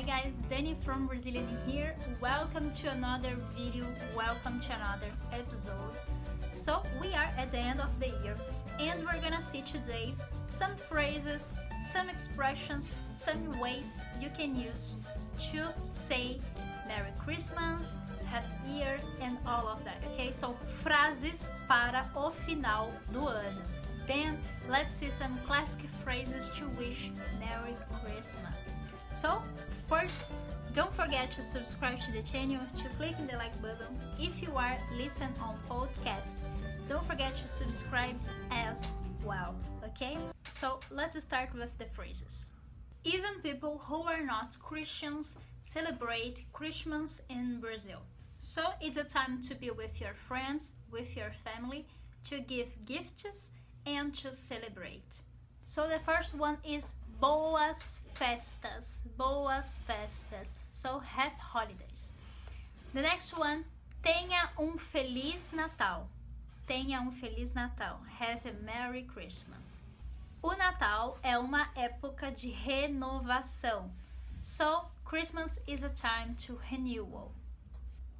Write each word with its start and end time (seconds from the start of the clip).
Hi 0.00 0.22
guys, 0.22 0.34
Danny 0.48 0.78
from 0.82 1.06
Brazilian 1.06 1.46
here. 1.66 1.94
Welcome 2.22 2.72
to 2.72 2.88
another 2.88 3.36
video, 3.54 3.84
welcome 4.16 4.58
to 4.62 4.74
another 4.74 5.12
episode. 5.30 5.98
So, 6.52 6.82
we 7.02 7.08
are 7.08 7.28
at 7.36 7.52
the 7.52 7.58
end 7.58 7.82
of 7.82 7.90
the 8.00 8.06
year 8.24 8.34
and 8.80 9.04
we're 9.04 9.20
gonna 9.20 9.42
see 9.42 9.60
today 9.60 10.14
some 10.46 10.74
phrases, 10.74 11.52
some 11.82 12.08
expressions, 12.08 12.94
some 13.10 13.60
ways 13.60 14.00
you 14.18 14.30
can 14.30 14.56
use 14.56 14.94
to 15.52 15.68
say 15.82 16.40
Merry 16.88 17.12
Christmas, 17.18 17.92
Happy 18.24 18.72
Year 18.72 18.98
and 19.20 19.36
all 19.46 19.68
of 19.68 19.84
that, 19.84 19.98
okay? 20.12 20.30
So, 20.30 20.56
frases 20.82 21.52
para 21.68 22.08
o 22.16 22.30
final 22.30 22.90
do 23.12 23.28
ano. 23.28 23.62
Then, 24.06 24.40
let's 24.66 24.94
see 24.94 25.10
some 25.10 25.36
classic 25.44 25.84
phrases 26.02 26.48
to 26.56 26.64
wish 26.78 27.10
Merry 27.38 27.76
Christmas. 28.00 28.80
So, 29.10 29.42
first, 29.90 30.30
don't 30.72 30.94
forget 30.94 31.32
to 31.32 31.42
subscribe 31.42 32.00
to 32.02 32.12
the 32.12 32.22
channel, 32.22 32.60
to 32.78 32.88
click 32.90 33.16
the 33.28 33.36
like 33.36 33.60
button. 33.60 33.92
If 34.20 34.40
you 34.40 34.52
are 34.56 34.78
listening 34.96 35.34
on 35.42 35.58
podcast, 35.68 36.42
don't 36.88 37.04
forget 37.04 37.36
to 37.38 37.48
subscribe 37.48 38.14
as 38.52 38.86
well, 39.24 39.52
okay? 39.84 40.16
So, 40.48 40.78
let's 40.92 41.20
start 41.20 41.52
with 41.54 41.76
the 41.78 41.86
phrases. 41.86 42.52
Even 43.02 43.42
people 43.42 43.78
who 43.78 44.04
are 44.04 44.22
not 44.22 44.56
Christians 44.60 45.36
celebrate 45.62 46.44
Christmas 46.52 47.20
in 47.28 47.60
Brazil. 47.60 48.02
So, 48.38 48.62
it's 48.80 48.96
a 48.96 49.02
time 49.02 49.42
to 49.48 49.56
be 49.56 49.70
with 49.70 50.00
your 50.00 50.14
friends, 50.14 50.74
with 50.92 51.16
your 51.16 51.32
family, 51.44 51.84
to 52.28 52.38
give 52.38 52.68
gifts 52.86 53.50
and 53.84 54.14
to 54.18 54.32
celebrate. 54.32 55.22
So 55.64 55.88
the 55.88 56.00
first 56.00 56.34
one 56.34 56.58
is 56.64 56.94
boas 57.20 58.02
festas. 58.20 59.02
Boas 59.16 59.78
festas. 59.86 60.54
So 60.70 60.98
happy 60.98 61.40
holidays. 61.40 62.14
The 62.92 63.00
next 63.00 63.32
one, 63.32 63.64
tenha 64.02 64.50
um 64.58 64.76
feliz 64.76 65.52
Natal. 65.52 66.06
Tenha 66.66 67.00
um 67.00 67.10
feliz 67.10 67.54
Natal. 67.54 67.98
Have 68.18 68.46
a 68.46 68.52
Merry 68.62 69.04
Christmas. 69.04 69.86
O 70.42 70.54
Natal 70.54 71.18
é 71.22 71.38
uma 71.38 71.70
época 71.74 72.30
de 72.30 72.50
renovação. 72.50 73.90
So 74.38 74.84
Christmas 75.02 75.58
is 75.66 75.82
a 75.82 75.88
time 75.88 76.34
to 76.46 76.56
renewal. 76.56 77.32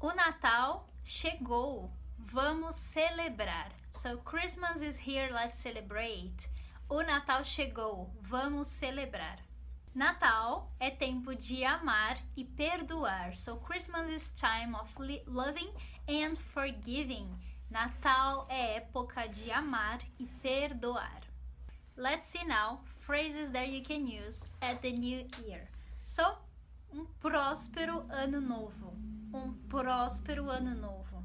O 0.00 0.12
Natal 0.12 0.88
chegou. 1.02 1.90
Vamos 2.20 2.76
celebrar. 2.76 3.72
So 3.90 4.18
Christmas 4.18 4.80
is 4.80 4.96
here, 4.96 5.32
let's 5.32 5.58
celebrate. 5.58 6.48
O 6.88 7.02
Natal 7.02 7.44
chegou, 7.44 8.12
vamos 8.22 8.68
celebrar. 8.68 9.47
Natal 9.98 10.70
é 10.78 10.90
tempo 10.90 11.34
de 11.34 11.64
amar 11.64 12.22
e 12.36 12.44
perdoar. 12.44 13.34
So 13.34 13.56
Christmas 13.56 14.08
is 14.08 14.32
time 14.32 14.76
of 14.76 14.96
loving 15.26 15.72
and 16.08 16.36
forgiving. 16.54 17.28
Natal 17.68 18.46
é 18.48 18.76
época 18.76 19.26
de 19.26 19.50
amar 19.50 19.98
e 20.16 20.24
perdoar. 20.40 21.22
Let's 21.96 22.28
see 22.28 22.44
now 22.44 22.84
phrases 23.00 23.50
that 23.50 23.72
you 23.72 23.82
can 23.82 24.06
use 24.06 24.46
at 24.60 24.82
the 24.82 24.92
new 24.92 25.26
year. 25.44 25.68
So, 26.04 26.22
um 26.92 27.04
próspero 27.20 28.06
ano 28.08 28.40
novo. 28.40 28.96
Um 29.34 29.52
próspero 29.68 30.48
ano 30.48 30.76
novo. 30.76 31.24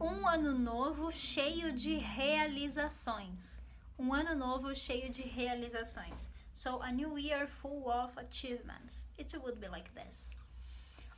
Um 0.00 0.26
ano 0.26 0.58
novo 0.58 1.12
cheio 1.12 1.74
de 1.74 1.96
realizações 1.96 3.62
um 3.98 4.12
ano 4.12 4.34
novo 4.34 4.74
cheio 4.74 5.08
de 5.08 5.22
realizações. 5.22 6.30
So 6.54 6.80
a 6.82 6.92
new 6.92 7.16
year 7.16 7.48
full 7.60 7.90
of 7.90 8.16
achievements. 8.16 9.06
It 9.18 9.34
would 9.42 9.60
be 9.60 9.66
like 9.66 9.92
this. 9.94 10.36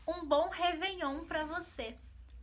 Um 0.08 0.26
bom 0.26 0.48
réveillon 0.50 1.28
para 1.28 1.44
você. 1.44 1.94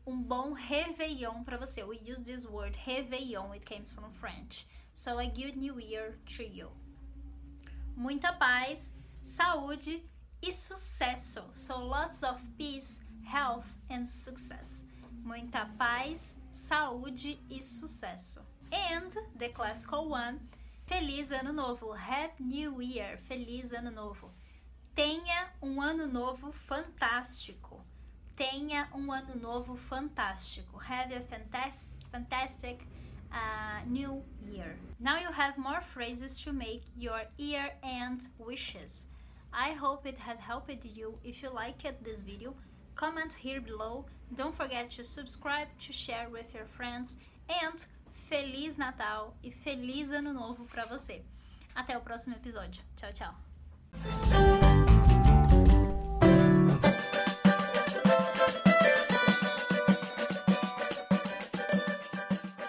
Um 0.05 0.21
bom 0.21 0.55
réveillon 0.55 1.43
para 1.43 1.57
você. 1.57 1.83
We 1.87 1.97
use 1.97 2.21
this 2.21 2.45
word 2.45 2.77
réveillon, 2.85 3.55
it 3.55 3.65
comes 3.65 3.91
from 3.91 4.11
French. 4.11 4.67
So 4.93 5.17
a 5.17 5.25
good 5.25 5.57
new 5.57 5.79
year 5.79 6.15
to 6.37 6.45
you. 6.45 6.69
Muita 7.95 8.37
paz, 8.39 8.91
saúde 9.23 10.03
e 10.39 10.51
sucesso. 10.51 11.45
So 11.55 11.79
lots 11.79 12.21
of 12.21 12.39
peace, 12.59 12.99
health 13.25 13.73
and 13.89 14.07
success. 14.07 14.83
Muita 15.23 15.67
paz, 15.79 16.35
saúde 16.53 17.39
e 17.49 17.59
sucesso. 17.59 18.41
And 18.71 19.11
the 19.39 19.49
classical 19.49 20.09
one, 20.09 20.39
Feliz 20.85 21.31
Ano 21.31 21.53
Novo, 21.53 21.93
Happy 21.93 22.43
New 22.43 22.81
Year, 22.81 23.17
Feliz 23.29 23.71
Ano 23.71 23.89
Novo. 23.89 24.31
Tenha 24.93 25.49
um 25.61 25.79
ano 25.81 26.05
novo 26.05 26.51
fantástico. 26.51 27.81
Tenha 28.35 28.89
um 28.93 29.09
ano 29.09 29.33
novo 29.35 29.75
fantástico. 29.75 30.77
Have 30.77 31.13
a 31.15 31.21
fantastic, 31.21 31.93
fantastic 32.11 32.87
uh, 33.31 33.81
new 33.87 34.21
year. 34.45 34.75
Now 34.99 35.17
you 35.17 35.31
have 35.31 35.57
more 35.57 35.81
phrases 35.81 36.39
to 36.41 36.51
make 36.51 36.83
your 36.97 37.23
year 37.37 37.71
end 37.81 38.27
wishes. 38.37 39.07
I 39.53 39.71
hope 39.71 40.05
it 40.05 40.19
has 40.19 40.37
helped 40.37 40.85
you. 40.85 41.17
If 41.23 41.41
you 41.41 41.49
liked 41.49 42.03
this 42.03 42.23
video, 42.23 42.55
comment 42.95 43.33
here 43.33 43.61
below. 43.61 44.05
Don't 44.35 44.55
forget 44.55 44.91
to 44.91 45.03
subscribe, 45.03 45.67
to 45.79 45.93
share 45.93 46.27
with 46.29 46.53
your 46.53 46.65
friends, 46.65 47.17
and 47.47 47.85
Feliz 48.27 48.75
Natal 48.75 49.35
e 49.43 49.51
feliz 49.51 50.11
Ano 50.11 50.33
Novo 50.33 50.65
para 50.65 50.85
você. 50.85 51.23
Até 51.75 51.97
o 51.97 52.01
próximo 52.01 52.35
episódio. 52.35 52.83
Tchau, 52.95 53.11
tchau. 53.13 54.32